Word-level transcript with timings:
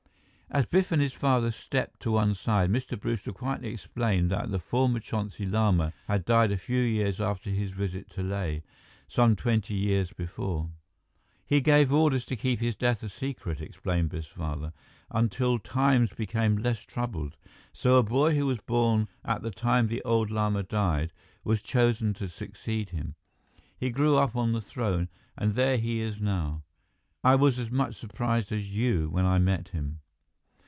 As 0.53 0.65
Biff 0.65 0.91
and 0.91 1.01
his 1.01 1.13
father 1.13 1.49
stepped 1.49 2.01
to 2.01 2.11
one 2.11 2.35
side, 2.35 2.69
Mr. 2.69 2.99
Brewster 2.99 3.31
quietly 3.31 3.69
explained 3.69 4.29
that 4.31 4.51
the 4.51 4.59
former 4.59 4.99
Chonsi 4.99 5.45
Lama 5.49 5.93
had 6.09 6.25
died 6.25 6.51
a 6.51 6.57
few 6.57 6.81
years 6.81 7.21
after 7.21 7.49
his 7.49 7.71
visit 7.71 8.09
to 8.09 8.21
Leh, 8.21 8.59
some 9.07 9.37
twenty 9.37 9.75
years 9.75 10.11
before. 10.11 10.69
"He 11.45 11.61
gave 11.61 11.93
orders 11.93 12.25
to 12.25 12.35
keep 12.35 12.59
his 12.59 12.75
death 12.75 13.01
a 13.01 13.07
secret," 13.07 13.61
explained 13.61 14.09
Biff's 14.09 14.27
father, 14.27 14.73
"until 15.09 15.57
times 15.57 16.09
became 16.11 16.57
less 16.57 16.79
troubled. 16.81 17.37
So 17.71 17.95
a 17.95 18.03
boy 18.03 18.35
who 18.35 18.45
was 18.47 18.59
born 18.59 19.07
at 19.23 19.41
the 19.43 19.51
time 19.51 19.87
the 19.87 20.03
old 20.03 20.29
Lama 20.29 20.63
died 20.63 21.13
was 21.45 21.61
chosen 21.61 22.13
to 22.15 22.27
succeed 22.27 22.89
him. 22.89 23.15
He 23.77 23.89
grew 23.89 24.17
up 24.17 24.35
on 24.35 24.51
the 24.51 24.59
throne, 24.59 25.07
and 25.37 25.53
there 25.53 25.77
he 25.77 26.01
is 26.01 26.19
now. 26.19 26.63
I 27.23 27.35
was 27.35 27.57
as 27.57 27.71
much 27.71 27.95
surprised 27.95 28.51
as 28.51 28.67
you 28.69 29.07
when 29.09 29.23
I 29.25 29.37
met 29.37 29.69
him." 29.69 29.99